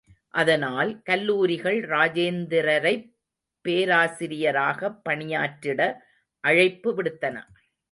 [0.29, 3.13] அதனால், கல்லூரிகள் ராஜேந்திரரைப்
[3.67, 6.03] பேராசிரியராகப் பணியாற்றிட
[6.39, 7.41] அழைப்பு விடுத்தன.